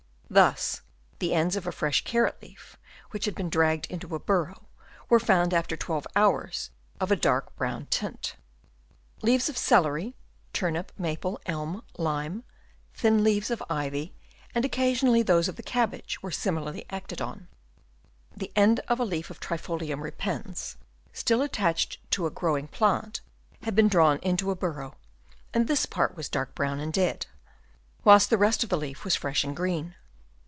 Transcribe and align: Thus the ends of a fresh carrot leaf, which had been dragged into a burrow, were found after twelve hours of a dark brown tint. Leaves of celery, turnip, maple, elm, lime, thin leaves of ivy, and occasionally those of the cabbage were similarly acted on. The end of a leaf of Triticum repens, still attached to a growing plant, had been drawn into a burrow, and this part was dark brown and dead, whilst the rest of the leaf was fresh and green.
Thus 0.33 0.79
the 1.19 1.33
ends 1.33 1.57
of 1.57 1.67
a 1.67 1.73
fresh 1.73 2.05
carrot 2.05 2.41
leaf, 2.41 2.77
which 3.09 3.25
had 3.25 3.35
been 3.35 3.49
dragged 3.49 3.85
into 3.87 4.15
a 4.15 4.19
burrow, 4.19 4.69
were 5.09 5.19
found 5.19 5.53
after 5.53 5.75
twelve 5.75 6.07
hours 6.15 6.69
of 7.01 7.11
a 7.11 7.17
dark 7.17 7.53
brown 7.57 7.87
tint. 7.87 8.37
Leaves 9.21 9.49
of 9.49 9.57
celery, 9.57 10.15
turnip, 10.53 10.93
maple, 10.97 11.37
elm, 11.47 11.83
lime, 11.97 12.45
thin 12.93 13.25
leaves 13.25 13.51
of 13.51 13.61
ivy, 13.69 14.15
and 14.55 14.63
occasionally 14.63 15.21
those 15.21 15.49
of 15.49 15.57
the 15.57 15.61
cabbage 15.63 16.23
were 16.23 16.31
similarly 16.31 16.85
acted 16.89 17.21
on. 17.21 17.49
The 18.33 18.53
end 18.55 18.79
of 18.87 19.01
a 19.01 19.05
leaf 19.05 19.31
of 19.31 19.41
Triticum 19.41 20.01
repens, 20.01 20.77
still 21.11 21.41
attached 21.41 22.09
to 22.11 22.25
a 22.25 22.29
growing 22.31 22.69
plant, 22.69 23.19
had 23.63 23.75
been 23.75 23.89
drawn 23.89 24.17
into 24.19 24.49
a 24.49 24.55
burrow, 24.55 24.95
and 25.53 25.67
this 25.67 25.85
part 25.85 26.15
was 26.15 26.29
dark 26.29 26.55
brown 26.55 26.79
and 26.79 26.93
dead, 26.93 27.25
whilst 28.05 28.29
the 28.29 28.37
rest 28.37 28.63
of 28.63 28.69
the 28.69 28.77
leaf 28.77 29.03
was 29.03 29.17
fresh 29.17 29.43
and 29.43 29.57
green. 29.57 29.93